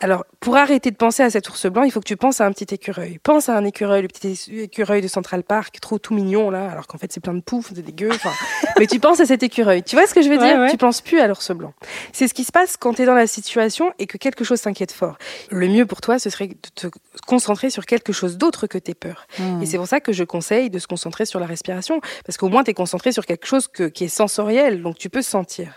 Alors, 0.00 0.26
pour 0.40 0.56
arrêter 0.56 0.90
de 0.90 0.96
penser 0.96 1.22
à 1.22 1.30
cet 1.30 1.48
ours 1.48 1.66
blanc, 1.66 1.82
il 1.82 1.90
faut 1.90 2.00
que 2.00 2.06
tu 2.06 2.16
penses 2.16 2.40
à 2.40 2.46
un 2.46 2.52
petit 2.52 2.72
écureuil. 2.74 3.18
Pense 3.22 3.48
à 3.48 3.56
un 3.56 3.64
écureuil, 3.64 4.02
le 4.02 4.08
petit 4.08 4.38
écureuil 4.60 5.00
de 5.00 5.08
Central 5.08 5.42
Park, 5.42 5.78
trop 5.80 5.98
tout 5.98 6.14
mignon 6.14 6.50
là, 6.50 6.70
alors 6.70 6.86
qu'en 6.86 6.98
fait 6.98 7.12
c'est 7.12 7.20
plein 7.20 7.34
de 7.34 7.40
pouf, 7.40 7.70
c'est 7.74 7.82
dégueu. 7.82 8.10
mais 8.78 8.86
tu 8.86 9.00
penses 9.00 9.20
à 9.20 9.26
cet 9.26 9.42
écureuil. 9.42 9.82
Tu 9.82 9.96
vois 9.96 10.06
ce 10.06 10.14
que 10.14 10.22
je 10.22 10.28
veux 10.28 10.38
dire? 10.38 10.66
Tu 10.70 10.76
penses 10.76 11.00
plus 11.00 11.20
à 11.20 11.26
l'ours 11.26 11.50
blanc. 11.52 11.72
C'est 12.12 12.28
ce 12.28 12.34
qui 12.34 12.44
se 12.44 12.52
passe 12.52 12.76
quand 12.76 12.94
tu 12.94 13.02
es 13.02 13.06
dans 13.06 13.14
la 13.14 13.26
situation 13.26 13.92
et 13.98 14.06
que 14.06 14.18
quelque 14.18 14.44
chose 14.44 14.60
t'inquiète 14.60 14.92
fort. 14.92 15.16
Le 15.50 15.68
mieux 15.68 15.86
pour 15.86 16.00
toi, 16.00 16.18
ce 16.18 16.30
serait 16.30 16.48
de 16.48 16.54
te 16.74 16.86
concentrer 17.26 17.70
sur 17.70 17.86
quelque 17.86 18.12
chose 18.12 18.36
d'autre 18.36 18.66
que 18.66 18.78
tes 18.78 18.94
peurs. 18.94 19.26
Hmm. 19.38 19.62
Et 19.62 19.66
c'est 19.66 19.78
pour 19.78 19.88
ça 19.88 20.00
que 20.00 20.12
je 20.12 20.24
conseille 20.24 20.70
de 20.70 20.78
se 20.78 20.86
concentrer 20.86 21.26
sur 21.26 21.40
la 21.40 21.46
respiration, 21.46 22.00
parce 22.24 22.36
qu'au 22.36 22.48
moins 22.48 22.64
tu 22.64 22.70
es 22.70 22.74
concentré 22.74 23.12
sur 23.12 23.26
quelque 23.26 23.46
chose 23.46 23.68
qui 23.68 24.04
est 24.04 24.08
sensoriel, 24.08 24.82
donc 24.82 24.98
tu 24.98 25.10
peux 25.10 25.22
sentir. 25.22 25.68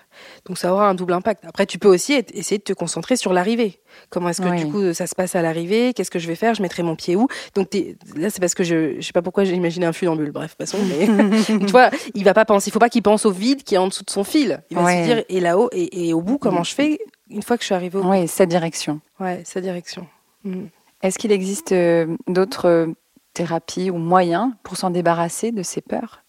Donc 0.45 0.57
ça 0.57 0.73
aura 0.73 0.89
un 0.89 0.95
double 0.95 1.13
impact. 1.13 1.45
Après, 1.45 1.65
tu 1.65 1.79
peux 1.79 1.87
aussi 1.87 2.13
essayer 2.33 2.57
de 2.57 2.63
te 2.63 2.73
concentrer 2.73 3.15
sur 3.15 3.33
l'arrivée. 3.33 3.79
Comment 4.09 4.29
est-ce 4.29 4.41
que 4.41 4.57
du 4.57 4.71
coup 4.71 4.93
ça 4.93 5.07
se 5.07 5.15
passe 5.15 5.35
à 5.35 5.41
l'arrivée? 5.41 5.93
Qu'est-ce 5.93 6.11
que 6.11 6.19
je 6.19 6.27
vais 6.27 6.35
faire? 6.35 6.53
Je 6.53 6.61
mettrai 6.61 6.83
mon 6.83 6.95
pied 6.95 7.15
où? 7.15 7.27
Donc 7.55 7.69
là, 8.15 8.29
c'est 8.29 8.39
parce 8.39 8.53
que 8.53 8.63
je 8.63 8.97
ne 8.97 9.01
sais 9.01 9.13
pas 9.13 9.21
pourquoi 9.21 9.43
j'ai 9.43 9.53
imaginé 9.53 9.85
un 9.85 9.93
funambule. 9.93 10.31
Bref, 10.31 10.55
façon, 10.57 10.77
mais 10.83 11.07
tu 11.45 11.71
vois, 11.71 11.89
il 12.13 12.23
va 12.23 12.33
pas 12.33 12.45
penser. 12.45 12.69
Il 12.69 12.73
faut 12.73 12.79
pas 12.79 12.89
qu'il 12.89 13.01
pense 13.01 13.25
au 13.25 13.31
vide 13.31 13.63
qui 13.63 13.75
est 13.75 13.79
en 13.79 13.87
dessous 13.87 14.03
de 14.03 14.09
son 14.09 14.23
fil. 14.23 14.61
Il 14.69 14.77
va 14.77 14.85
se 14.85 15.03
dire 15.03 15.23
et 15.29 15.39
là-haut 15.39 15.69
et, 15.71 16.13
au 16.13 16.21
bout, 16.21 16.37
comment 16.37 16.63
je 16.63 16.73
fais 16.73 16.99
une 17.29 17.43
fois 17.43 17.57
que 17.57 17.63
je 17.63 17.67
suis 17.67 17.75
arrivée 17.75 17.97
au 17.97 18.03
bout? 18.03 18.09
Oui, 18.09 18.27
sa 18.27 18.45
direction. 18.45 18.99
Ouais, 19.19 19.41
sa 19.45 19.61
direction. 19.61 20.07
Mm. 20.43 20.65
Est-ce 21.01 21.17
qu'il 21.17 21.31
existe 21.31 21.71
euh, 21.71 22.17
d'autres 22.27 22.67
euh, 22.67 22.87
thérapies 23.33 23.89
ou 23.89 23.97
moyens 23.97 24.51
pour 24.63 24.77
s'en 24.77 24.89
débarrasser 24.89 25.51
de 25.51 25.63
ces 25.63 25.81
peurs? 25.81 26.23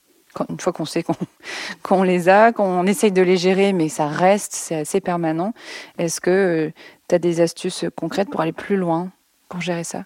Une 0.48 0.60
fois 0.60 0.72
qu'on 0.72 0.84
sait 0.84 1.04
qu'on 1.82 2.02
les 2.02 2.28
a, 2.28 2.52
qu'on 2.52 2.86
essaye 2.86 3.12
de 3.12 3.22
les 3.22 3.36
gérer, 3.36 3.72
mais 3.72 3.88
ça 3.88 4.06
reste, 4.06 4.52
c'est 4.52 4.76
assez 4.76 5.00
permanent. 5.00 5.52
Est-ce 5.98 6.20
que 6.20 6.30
euh, 6.30 6.72
tu 7.08 7.14
as 7.14 7.18
des 7.18 7.40
astuces 7.40 7.84
concrètes 7.96 8.30
pour 8.30 8.40
aller 8.40 8.52
plus 8.52 8.76
loin, 8.76 9.10
pour 9.48 9.60
gérer 9.60 9.84
ça? 9.84 10.04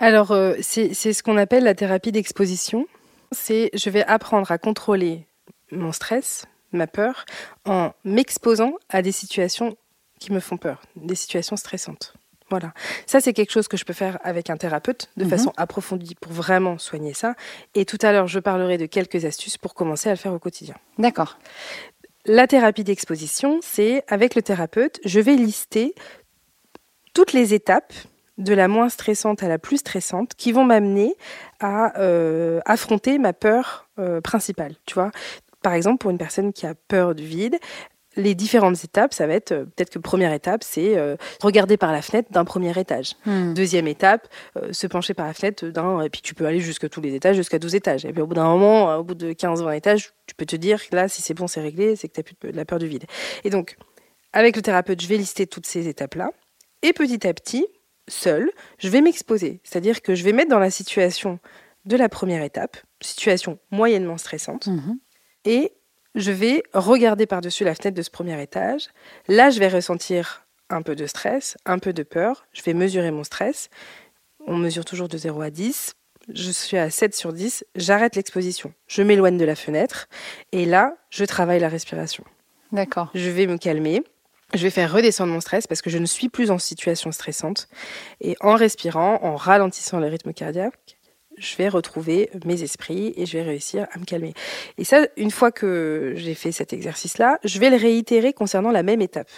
Alors, 0.00 0.32
euh, 0.32 0.54
c'est 0.60 0.94
ce 0.94 1.22
qu'on 1.22 1.36
appelle 1.36 1.64
la 1.64 1.74
thérapie 1.74 2.12
d'exposition. 2.12 2.86
C'est 3.32 3.70
je 3.74 3.90
vais 3.90 4.04
apprendre 4.04 4.50
à 4.50 4.58
contrôler 4.58 5.26
mon 5.70 5.92
stress, 5.92 6.46
ma 6.72 6.86
peur, 6.86 7.24
en 7.64 7.92
m'exposant 8.04 8.74
à 8.88 9.02
des 9.02 9.12
situations 9.12 9.76
qui 10.18 10.32
me 10.32 10.40
font 10.40 10.56
peur, 10.56 10.82
des 10.96 11.14
situations 11.14 11.56
stressantes. 11.56 12.14
Voilà. 12.50 12.72
Ça, 13.06 13.20
c'est 13.20 13.32
quelque 13.32 13.50
chose 13.50 13.68
que 13.68 13.76
je 13.76 13.84
peux 13.84 13.92
faire 13.92 14.18
avec 14.22 14.50
un 14.50 14.56
thérapeute 14.56 15.10
de 15.16 15.24
mhm. 15.24 15.30
façon 15.30 15.52
approfondie 15.56 16.14
pour 16.14 16.32
vraiment 16.32 16.78
soigner 16.78 17.14
ça. 17.14 17.34
Et 17.74 17.84
tout 17.84 17.98
à 18.02 18.12
l'heure, 18.12 18.26
je 18.26 18.38
parlerai 18.38 18.78
de 18.78 18.86
quelques 18.86 19.24
astuces 19.24 19.56
pour 19.58 19.74
commencer 19.74 20.08
à 20.08 20.12
le 20.12 20.18
faire 20.18 20.32
au 20.32 20.38
quotidien. 20.38 20.74
D'accord. 20.98 21.38
La 22.26 22.46
thérapie 22.46 22.84
d'exposition, 22.84 23.60
c'est 23.62 24.04
avec 24.08 24.34
le 24.34 24.42
thérapeute, 24.42 25.00
je 25.04 25.20
vais 25.20 25.36
lister 25.36 25.94
toutes 27.12 27.32
les 27.32 27.54
étapes 27.54 27.92
de 28.38 28.54
la 28.54 28.66
moins 28.66 28.88
stressante 28.88 29.42
à 29.42 29.48
la 29.48 29.58
plus 29.58 29.78
stressante 29.78 30.34
qui 30.34 30.50
vont 30.50 30.64
m'amener 30.64 31.14
à 31.60 31.98
euh, 32.00 32.60
affronter 32.64 33.18
ma 33.18 33.32
peur 33.32 33.88
euh, 33.98 34.20
principale. 34.20 34.74
Tu 34.86 34.94
vois, 34.94 35.10
par 35.62 35.72
exemple, 35.72 35.98
pour 35.98 36.10
une 36.10 36.18
personne 36.18 36.52
qui 36.52 36.66
a 36.66 36.74
peur 36.74 37.14
du 37.14 37.24
vide, 37.24 37.58
les 38.16 38.34
différentes 38.34 38.82
étapes, 38.84 39.12
ça 39.14 39.26
va 39.26 39.34
être 39.34 39.52
euh, 39.52 39.64
peut-être 39.64 39.90
que 39.90 39.98
première 39.98 40.32
étape, 40.32 40.62
c'est 40.64 40.96
euh, 40.96 41.16
regarder 41.42 41.76
par 41.76 41.92
la 41.92 42.02
fenêtre 42.02 42.30
d'un 42.32 42.44
premier 42.44 42.78
étage. 42.78 43.14
Hmm. 43.26 43.54
Deuxième 43.54 43.86
étape, 43.88 44.28
euh, 44.56 44.72
se 44.72 44.86
pencher 44.86 45.14
par 45.14 45.26
la 45.26 45.34
fenêtre 45.34 45.66
d'un, 45.66 46.00
et 46.02 46.10
puis 46.10 46.20
tu 46.22 46.34
peux 46.34 46.46
aller 46.46 46.60
jusqu'à 46.60 46.88
tous 46.88 47.00
les 47.00 47.14
étages, 47.14 47.36
jusqu'à 47.36 47.58
12 47.58 47.74
étages. 47.74 48.04
Et 48.04 48.12
puis 48.12 48.22
au 48.22 48.26
bout 48.26 48.34
d'un 48.34 48.44
moment, 48.48 48.96
au 48.96 49.04
bout 49.04 49.14
de 49.14 49.32
15-20 49.32 49.76
étages, 49.76 50.12
tu 50.26 50.34
peux 50.34 50.46
te 50.46 50.56
dire 50.56 50.88
que 50.88 50.94
là, 50.94 51.08
si 51.08 51.22
c'est 51.22 51.34
bon, 51.34 51.46
c'est 51.46 51.60
réglé, 51.60 51.96
c'est 51.96 52.08
que 52.08 52.14
tu 52.14 52.20
n'as 52.20 52.36
plus 52.36 52.52
de 52.52 52.56
la 52.56 52.64
peur 52.64 52.78
du 52.78 52.86
vide. 52.86 53.04
Et 53.44 53.50
donc, 53.50 53.76
avec 54.32 54.56
le 54.56 54.62
thérapeute, 54.62 55.00
je 55.00 55.06
vais 55.08 55.16
lister 55.16 55.46
toutes 55.46 55.66
ces 55.66 55.88
étapes-là. 55.88 56.30
Et 56.82 56.92
petit 56.92 57.26
à 57.26 57.32
petit, 57.34 57.66
seul, 58.08 58.50
je 58.78 58.88
vais 58.88 59.00
m'exposer. 59.00 59.60
C'est-à-dire 59.64 60.02
que 60.02 60.14
je 60.14 60.24
vais 60.24 60.32
mettre 60.32 60.50
dans 60.50 60.58
la 60.58 60.70
situation 60.70 61.38
de 61.84 61.96
la 61.96 62.08
première 62.08 62.42
étape, 62.42 62.76
situation 63.00 63.58
moyennement 63.70 64.18
stressante, 64.18 64.66
Mhm. 64.66 64.98
et 65.44 65.72
je 66.14 66.30
vais 66.30 66.62
regarder 66.72 67.26
par-dessus 67.26 67.64
la 67.64 67.74
fenêtre 67.74 67.96
de 67.96 68.02
ce 68.02 68.10
premier 68.10 68.40
étage. 68.42 68.88
Là, 69.28 69.50
je 69.50 69.58
vais 69.58 69.68
ressentir 69.68 70.44
un 70.70 70.82
peu 70.82 70.94
de 70.94 71.06
stress, 71.06 71.56
un 71.66 71.78
peu 71.78 71.92
de 71.92 72.02
peur. 72.02 72.46
Je 72.52 72.62
vais 72.62 72.74
mesurer 72.74 73.10
mon 73.10 73.24
stress. 73.24 73.68
On 74.46 74.56
mesure 74.56 74.84
toujours 74.84 75.08
de 75.08 75.18
0 75.18 75.40
à 75.42 75.50
10. 75.50 75.94
Je 76.32 76.50
suis 76.50 76.76
à 76.76 76.90
7 76.90 77.14
sur 77.14 77.32
10. 77.32 77.64
J'arrête 77.74 78.16
l'exposition. 78.16 78.72
Je 78.86 79.02
m'éloigne 79.02 79.38
de 79.38 79.44
la 79.44 79.56
fenêtre. 79.56 80.08
Et 80.52 80.64
là, 80.64 80.96
je 81.10 81.24
travaille 81.24 81.60
la 81.60 81.68
respiration. 81.68 82.24
D'accord. 82.72 83.10
Je 83.14 83.30
vais 83.30 83.46
me 83.46 83.58
calmer. 83.58 84.02
Je 84.54 84.62
vais 84.62 84.70
faire 84.70 84.92
redescendre 84.92 85.32
mon 85.32 85.40
stress 85.40 85.66
parce 85.66 85.82
que 85.82 85.90
je 85.90 85.98
ne 85.98 86.06
suis 86.06 86.28
plus 86.28 86.50
en 86.50 86.58
situation 86.58 87.12
stressante. 87.12 87.68
Et 88.20 88.36
en 88.40 88.54
respirant, 88.54 89.18
en 89.22 89.36
ralentissant 89.36 89.98
le 89.98 90.06
rythme 90.06 90.32
cardiaque, 90.32 90.93
je 91.38 91.56
vais 91.56 91.68
retrouver 91.68 92.30
mes 92.44 92.62
esprits 92.62 93.12
et 93.16 93.26
je 93.26 93.36
vais 93.38 93.42
réussir 93.44 93.86
à 93.92 93.98
me 93.98 94.04
calmer. 94.04 94.34
Et 94.78 94.84
ça, 94.84 95.06
une 95.16 95.30
fois 95.30 95.52
que 95.52 96.14
j'ai 96.16 96.34
fait 96.34 96.52
cet 96.52 96.72
exercice-là, 96.72 97.38
je 97.44 97.58
vais 97.58 97.70
le 97.70 97.76
réitérer 97.76 98.32
concernant 98.32 98.70
la 98.70 98.82
même 98.82 99.00
étape. 99.00 99.28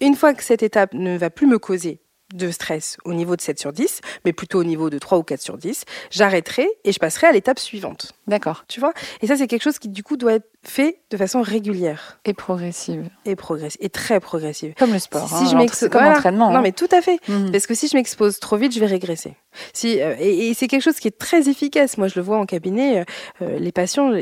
Une 0.00 0.14
fois 0.14 0.34
que 0.34 0.42
cette 0.42 0.62
étape 0.62 0.94
ne 0.94 1.16
va 1.16 1.30
plus 1.30 1.46
me 1.46 1.58
causer 1.58 2.00
de 2.34 2.50
stress 2.50 2.96
au 3.04 3.12
niveau 3.12 3.36
de 3.36 3.40
7 3.40 3.58
sur 3.58 3.72
10, 3.72 4.00
mais 4.24 4.32
plutôt 4.32 4.60
au 4.60 4.64
niveau 4.64 4.90
de 4.90 4.98
3 4.98 5.18
ou 5.18 5.22
4 5.22 5.40
sur 5.40 5.58
10, 5.58 5.84
j'arrêterai 6.10 6.68
et 6.84 6.92
je 6.92 6.98
passerai 6.98 7.26
à 7.28 7.32
l'étape 7.32 7.58
suivante. 7.58 8.12
D'accord. 8.26 8.64
Tu 8.68 8.80
vois? 8.80 8.92
Et 9.20 9.26
ça, 9.26 9.36
c'est 9.36 9.46
quelque 9.46 9.62
chose 9.62 9.78
qui, 9.78 9.88
du 9.88 10.02
coup, 10.02 10.16
doit 10.16 10.34
être 10.34 10.48
fait 10.64 11.00
de 11.10 11.16
façon 11.16 11.42
régulière 11.42 12.20
Et 12.24 12.34
progressive. 12.34 13.08
et 13.24 13.36
progressive, 13.36 13.80
et 13.82 13.90
très 13.90 14.20
progressive. 14.20 14.74
Comme 14.78 14.92
le 14.92 14.98
sport. 14.98 15.28
Si 15.28 15.34
hein, 15.34 15.66
je 15.66 15.80
comme 15.86 16.00
voilà. 16.00 16.14
l'entraînement. 16.14 16.50
Non, 16.50 16.58
hein. 16.58 16.62
mais 16.62 16.72
tout 16.72 16.88
à 16.90 17.02
fait. 17.02 17.18
Mhm. 17.28 17.52
Parce 17.52 17.66
que 17.66 17.74
si 17.74 17.88
je 17.88 17.96
m'expose 17.96 18.38
trop 18.38 18.56
vite, 18.56 18.72
je 18.72 18.80
vais 18.80 18.86
régresser. 18.86 19.34
Si, 19.72 20.00
euh, 20.00 20.14
et, 20.18 20.48
et 20.48 20.54
c'est 20.54 20.66
quelque 20.68 20.82
chose 20.82 20.98
qui 20.98 21.08
est 21.08 21.18
très 21.18 21.48
efficace. 21.48 21.98
Moi, 21.98 22.08
je 22.08 22.14
le 22.16 22.22
vois 22.22 22.38
en 22.38 22.46
cabinet. 22.46 23.00
euh, 23.00 23.04
euh, 23.42 23.58
les 23.58 23.72
patients, 23.72 24.12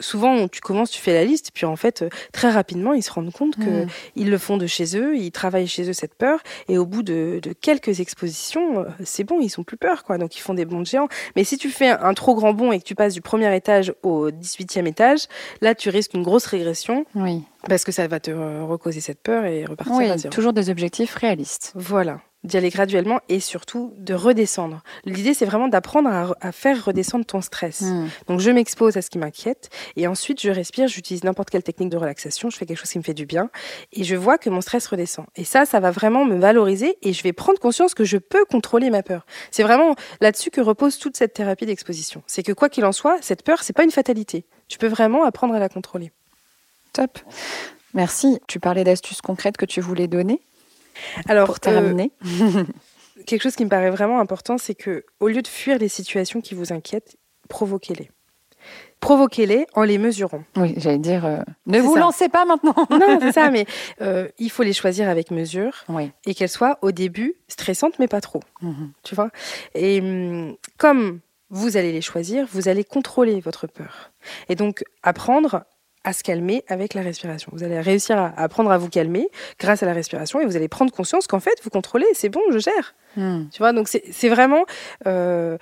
souvent, 0.00 0.48
tu 0.48 0.60
commences, 0.60 0.90
tu 0.90 1.00
fais 1.00 1.12
la 1.14 1.24
liste, 1.24 1.50
puis 1.54 1.66
en 1.66 1.76
fait, 1.76 2.04
très 2.32 2.50
rapidement, 2.50 2.92
ils 2.92 3.02
se 3.02 3.10
rendent 3.12 3.32
compte 3.32 3.56
que 3.56 3.82
Mhm. 3.84 3.86
ils 4.16 4.30
le 4.30 4.38
font 4.38 4.56
de 4.56 4.66
chez 4.66 4.96
eux, 4.96 5.16
ils 5.16 5.30
travaillent 5.32 5.66
chez 5.68 5.88
eux 5.88 5.92
cette 5.92 6.14
peur, 6.14 6.40
et 6.68 6.78
au 6.78 6.86
bout 6.86 7.02
de, 7.02 7.40
de 7.42 7.52
quelques 7.52 8.00
expositions, 8.00 8.84
c'est 9.04 9.24
bon, 9.24 9.40
ils 9.40 9.48
sont 9.50 9.64
plus 9.64 9.76
peur, 9.76 10.04
quoi. 10.04 10.18
Donc, 10.18 10.36
ils 10.36 10.40
font 10.40 10.54
des 10.54 10.64
bonds 10.64 10.80
de 10.80 10.86
géants. 10.86 11.08
Mais 11.36 11.44
si 11.44 11.58
tu 11.58 11.70
fais 11.70 11.88
un, 11.90 12.14
trop 12.14 12.34
grand 12.34 12.52
bond 12.52 12.72
et 12.72 12.78
que 12.78 12.84
tu 12.84 12.94
passes 12.94 13.14
du 13.14 13.20
premier 13.20 13.54
étage 13.56 13.92
au 14.02 14.30
18e 14.30 14.86
étage, 14.86 15.26
là, 15.60 15.74
tu 15.74 15.88
risques 15.90 16.14
une 16.14 16.22
grosse 16.22 16.46
régression 16.46 17.04
Oui. 17.14 17.42
parce 17.68 17.84
que 17.84 17.92
ça 17.92 18.06
va 18.08 18.20
te 18.20 18.30
recauser 18.30 19.00
cette 19.00 19.20
peur 19.20 19.44
et 19.44 19.64
repartir 19.64 19.94
Oui, 19.96 20.08
à 20.10 20.18
zéro. 20.18 20.32
toujours 20.32 20.52
des 20.52 20.70
objectifs 20.70 21.14
réalistes. 21.14 21.72
Voilà, 21.74 22.20
d'y 22.44 22.56
aller 22.56 22.68
graduellement 22.68 23.20
et 23.28 23.40
surtout 23.40 23.92
de 23.96 24.14
redescendre. 24.14 24.82
L'idée, 25.04 25.34
c'est 25.34 25.46
vraiment 25.46 25.68
d'apprendre 25.68 26.08
à, 26.08 26.34
à 26.40 26.52
faire 26.52 26.84
redescendre 26.84 27.24
ton 27.24 27.40
stress. 27.40 27.80
Mhm. 27.80 28.08
Donc, 28.28 28.40
je 28.40 28.50
m'expose 28.50 28.96
à 28.96 29.02
ce 29.02 29.10
qui 29.10 29.18
m'inquiète 29.18 29.70
et 29.96 30.06
ensuite, 30.06 30.40
je 30.40 30.50
respire, 30.50 30.86
j'utilise 30.86 31.24
n'importe 31.24 31.50
quelle 31.50 31.62
technique 31.62 31.90
de 31.90 31.96
relaxation, 31.96 32.50
je 32.50 32.56
fais 32.56 32.66
quelque 32.66 32.78
chose 32.78 32.90
qui 32.90 32.98
me 32.98 33.02
fait 33.02 33.14
du 33.14 33.26
bien 33.26 33.50
et 33.92 34.04
je 34.04 34.14
vois 34.14 34.38
que 34.38 34.50
mon 34.50 34.60
stress 34.60 34.86
redescend. 34.86 35.26
Et 35.36 35.44
ça, 35.44 35.64
ça 35.64 35.80
va 35.80 35.90
vraiment 35.90 36.24
me 36.24 36.38
valoriser 36.38 36.98
et 37.02 37.12
je 37.12 37.22
vais 37.22 37.32
prendre 37.32 37.58
conscience 37.58 37.94
que 37.94 38.04
je 38.04 38.18
peux 38.18 38.44
contrôler 38.44 38.90
ma 38.90 39.02
peur. 39.02 39.26
C'est 39.50 39.62
vraiment 39.62 39.94
là-dessus 40.20 40.50
que 40.50 40.60
repose 40.60 40.98
toute 40.98 41.16
cette 41.16 41.32
thérapie 41.32 41.66
d'exposition. 41.66 42.22
C'est 42.26 42.42
que 42.42 42.52
quoi 42.52 42.68
qu'il 42.68 42.84
en 42.84 42.92
soit, 42.92 43.18
cette 43.22 43.42
peur, 43.42 43.62
c'est 43.62 43.72
pas 43.72 43.84
une 43.84 43.90
fatalité. 43.90 44.44
Tu 44.68 44.78
peux 44.78 44.88
vraiment 44.88 45.24
apprendre 45.24 45.54
à 45.54 45.58
la 45.58 45.68
contrôler. 45.68 46.12
Top. 46.92 47.18
Merci. 47.92 48.38
Tu 48.46 48.60
parlais 48.60 48.84
d'astuces 48.84 49.20
concrètes 49.20 49.56
que 49.56 49.66
tu 49.66 49.80
voulais 49.80 50.08
donner 50.08 50.40
Alors, 51.28 51.46
pour 51.46 51.56
euh, 51.56 51.58
terminer. 51.58 52.12
quelque 53.26 53.42
chose 53.42 53.56
qui 53.56 53.64
me 53.64 53.70
paraît 53.70 53.90
vraiment 53.90 54.20
important, 54.20 54.58
c'est 54.58 54.74
que 54.74 55.04
au 55.20 55.28
lieu 55.28 55.42
de 55.42 55.48
fuir 55.48 55.78
les 55.78 55.88
situations 55.88 56.40
qui 56.40 56.54
vous 56.54 56.72
inquiètent, 56.72 57.16
provoquez-les. 57.48 58.10
Provoquez-les 59.00 59.66
en 59.74 59.82
les 59.82 59.98
mesurant. 59.98 60.44
Oui, 60.56 60.74
j'allais 60.78 60.98
dire, 60.98 61.26
euh, 61.26 61.38
ne 61.66 61.78
vous 61.80 61.94
ça. 61.94 62.00
lancez 62.00 62.28
pas 62.30 62.46
maintenant. 62.46 62.74
Non, 62.90 63.18
c'est 63.20 63.32
ça, 63.32 63.50
mais 63.52 63.66
euh, 64.00 64.28
il 64.38 64.50
faut 64.50 64.62
les 64.62 64.72
choisir 64.72 65.08
avec 65.08 65.30
mesure 65.30 65.84
oui. 65.90 66.10
et 66.24 66.34
qu'elles 66.34 66.48
soient 66.48 66.78
au 66.80 66.90
début 66.90 67.34
stressantes, 67.48 67.98
mais 67.98 68.08
pas 68.08 68.22
trop. 68.22 68.40
Mhm. 68.62 68.92
Tu 69.02 69.14
vois? 69.14 69.30
Et 69.74 70.00
hum, 70.00 70.56
comme 70.78 71.20
vous 71.50 71.76
allez 71.76 71.92
les 71.92 72.00
choisir, 72.00 72.46
vous 72.50 72.68
allez 72.68 72.82
contrôler 72.82 73.40
votre 73.40 73.66
peur. 73.66 74.10
Et 74.48 74.54
donc 74.54 74.82
apprendre 75.02 75.64
à 76.04 76.12
se 76.12 76.22
calmer 76.22 76.64
avec 76.68 76.94
la 76.94 77.02
respiration. 77.02 77.50
Vous 77.54 77.64
allez 77.64 77.80
réussir 77.80 78.18
à 78.18 78.32
apprendre 78.36 78.70
à 78.70 78.78
vous 78.78 78.88
calmer 78.88 79.28
grâce 79.58 79.82
à 79.82 79.86
la 79.86 79.92
respiration 79.92 80.40
et 80.40 80.46
vous 80.46 80.56
allez 80.56 80.68
prendre 80.68 80.92
conscience 80.92 81.26
qu'en 81.26 81.40
fait, 81.40 81.54
vous 81.62 81.70
contrôlez, 81.70 82.06
c'est 82.12 82.28
bon, 82.28 82.40
je 82.52 82.58
gère. 82.58 82.94
Mhm. 83.16 83.48
Tu 83.50 83.58
vois, 83.58 83.72
donc 83.72 83.88
c'est 83.88 84.28
vraiment. 84.28 84.64
euh, 85.06 85.56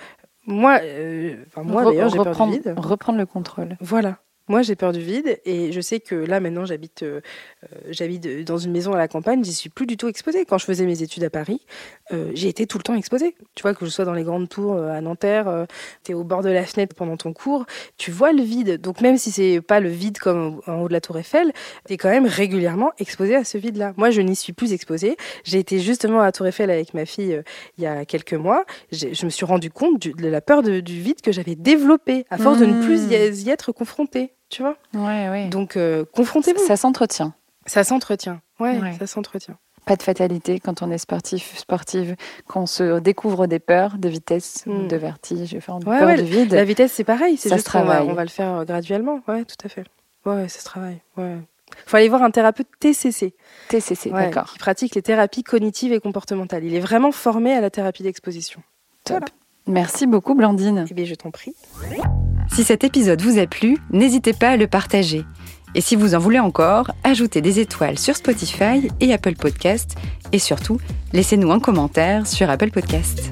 moi, 0.47 0.81
euh, 0.83 1.37
enfin, 1.47 1.63
moi 1.63 1.85
d'ailleurs, 1.85 2.09
j'ai 2.09 2.19
peur 2.19 2.47
vide. 2.47 2.75
reprendre 2.77 3.19
le 3.19 3.27
contrôle. 3.27 3.77
Voilà. 3.81 4.19
Moi, 4.49 4.63
j'ai 4.63 4.75
peur 4.77 4.93
du 4.93 5.01
vide 5.01 5.41
et 5.45 5.71
je 5.73 5.81
sais 5.81 6.01
que 6.01 6.15
là, 6.15 6.41
maintenant, 6.41 6.65
j'habite 6.67 7.03
euh, 7.05 7.21
euh, 7.65 7.77
j'habite 7.91 8.45
dans 8.45 8.59
une 8.59 8.73
maison 8.73 8.93
à 8.93 8.99
la 8.99 9.07
campagne, 9.09 9.45
j'y 9.45 9.53
suis 9.55 9.71
plus 9.71 9.87
du 9.87 9.97
tout 9.97 10.09
exposée. 10.09 10.45
Quand 10.45 10.59
je 10.59 10.65
faisais 10.65 10.85
mes 10.85 11.03
études 11.03 11.23
à 11.25 11.31
Paris, 11.31 11.61
euh, 12.13 12.31
j'ai 12.35 12.49
été 12.49 12.67
tout 12.67 12.77
le 12.77 12.83
temps 12.83 12.95
exposée. 12.97 13.37
Tu 13.55 13.63
vois, 13.63 13.73
que 13.75 13.85
je 13.87 13.91
sois 13.91 14.05
dans 14.05 14.13
les 14.15 14.25
grandes 14.25 14.49
tours 14.49 14.75
euh, 14.75 14.89
à 14.91 15.01
Nanterre, 15.01 15.67
tu 16.05 16.11
es 16.13 16.15
au 16.15 16.25
bord 16.25 16.43
de 16.43 16.49
la 16.51 16.65
fenêtre 16.67 16.95
pendant 16.97 17.17
ton 17.17 17.33
cours, 17.33 17.67
tu 17.97 18.11
vois 18.11 18.33
le 18.33 18.43
vide. 18.43 18.81
Donc, 18.81 19.01
même 19.01 19.17
si 19.17 19.31
c'est 19.31 19.61
pas 19.61 19.79
le 19.81 19.89
vide 19.89 20.19
comme 20.19 20.61
en 20.67 20.81
haut 20.83 20.89
de 20.89 20.93
la 20.93 21.01
Tour 21.01 21.19
Eiffel, 21.19 21.53
tu 21.87 21.95
es 21.95 21.97
quand 21.97 22.11
même 22.11 22.27
régulièrement 22.27 22.91
exposée 22.99 23.37
à 23.37 23.45
ce 23.45 23.59
vide-là. 23.59 23.93
Moi, 23.97 24.11
je 24.11 24.21
n'y 24.21 24.35
suis 24.37 24.53
plus 24.53 24.73
exposée. 24.73 25.17
J'ai 25.45 25.61
été 25.61 25.79
justement 25.79 26.21
à 26.21 26.25
la 26.25 26.33
Tour 26.33 26.47
Eiffel 26.49 26.71
avec 26.71 26.95
ma 26.95 27.07
fille 27.07 27.35
euh, 27.35 27.43
il 27.79 27.85
y 27.85 27.87
a 27.87 28.05
quelques 28.05 28.35
mois. 28.35 28.65
Je 28.91 29.25
me 29.25 29.31
suis 29.31 29.47
rendu 29.47 29.71
compte 29.71 30.01
du- 30.01 30.13
de 30.13 30.29
la 30.29 30.41
peur 30.41 30.63
de- 30.63 30.81
du 30.81 31.01
vide 31.01 31.21
que 31.21 31.31
j'avais 31.33 31.55
développée 31.55 32.27
à 32.31 32.39
force 32.39 32.59
de 32.59 32.67
ne 32.67 32.85
plus 32.85 33.05
y, 33.13 33.47
y 33.47 33.51
être 33.51 33.71
confrontée. 33.73 34.32
Tu 34.53 34.63
vois 34.63 34.77
Ouais, 34.95 35.29
ouais. 35.31 35.49
donc, 35.49 35.77
euh, 35.77 36.05
confrontez-vous. 36.15 36.65
ça 36.67 36.77
s'entretient. 36.77 37.33
Ça 37.67 37.83
s'entretient. 37.85 38.41
Ouais, 38.61 38.79
Ouais. 38.79 38.93
ça 38.99 39.07
s'entretient. 39.07 39.57
Pas 39.87 39.97
de 39.97 40.03
fatalité 40.03 40.61
quand 40.61 40.83
on 40.83 40.91
est 40.93 40.99
sportif, 40.99 41.57
sportive, 41.59 42.15
quand 42.47 42.61
on 42.63 42.67
se 42.67 43.01
découvre 43.01 43.47
des 43.49 43.59
peurs, 43.59 43.99
de 43.99 44.09
vitesse, 44.09 44.63
Mm. 44.67 44.87
de 44.89 44.97
vertige, 44.97 45.55
enfin, 45.57 45.79
de 45.81 45.87
Ouais, 45.89 45.99
peur 45.99 46.07
ouais, 46.09 46.23
du 46.23 46.31
vide. 46.31 46.53
La 46.53 46.65
vitesse, 46.65 46.93
c'est 46.93 47.03
pareil. 47.03 47.37
C'est 47.37 47.49
Ça 47.49 47.57
juste 47.57 47.67
se 47.67 47.73
qu'on 47.73 47.79
va, 47.81 47.85
travaille. 47.95 48.09
on 48.11 48.15
va 48.15 48.23
le 48.23 48.29
faire 48.31 48.53
euh, 48.59 48.65
graduellement. 48.65 49.21
Ouais, 49.27 49.45
tout 49.45 49.57
à 49.65 49.69
fait. 49.69 49.85
Ouais, 50.27 50.49
ça 50.49 50.61
se 50.61 50.65
travaille. 50.67 51.01
Ouais. 51.17 51.39
Faut 51.87 51.97
aller 51.97 52.09
voir 52.11 52.23
un 52.23 52.31
thérapeute 52.31 52.69
TCC, 52.79 53.35
TCC, 53.69 54.11
d'accord. 54.11 54.53
qui 54.53 54.59
pratique 54.59 54.95
les 54.95 55.03
thérapies 55.03 55.43
cognitives 55.43 55.93
et 55.95 55.99
comportementales. 56.01 56.63
Il 56.65 56.75
est 56.75 56.81
vraiment 56.81 57.11
formé 57.11 57.53
à 57.55 57.61
la 57.63 57.71
thérapie 57.71 58.03
d'exposition. 58.03 58.63
Top. 59.05 59.17
Voilà. 59.17 59.27
Merci 59.67 60.07
beaucoup, 60.07 60.35
Blandine. 60.35 60.85
Eh 60.91 60.95
bien, 60.95 61.07
je 61.07 61.15
t'en 61.15 61.31
prie. 61.31 61.55
Si 62.51 62.65
cet 62.65 62.85
épisode 62.85 63.23
vous 63.23 63.39
a 63.39 63.47
plu, 63.47 63.79
n'hésitez 63.91 64.33
pas 64.33 64.51
à 64.51 64.57
le 64.57 64.67
partager. 64.67 65.25
Et 65.75 65.81
si 65.81 65.97
vous 65.97 66.15
en 66.15 66.19
voulez 66.19 66.39
encore, 66.39 66.91
ajoutez 67.03 67.41
des 67.41 67.61
étoiles 67.61 67.99
sur 67.99 68.15
Spotify 68.15 68.89
et 69.01 69.13
Apple 69.13 69.37
Podcast. 69.37 69.97
Et 70.33 70.39
surtout, 70.39 70.79
laissez-nous 71.13 71.51
un 71.51 71.61
commentaire 71.61 72.27
sur 72.27 72.51
Apple 72.51 72.71
Podcast. 72.71 73.31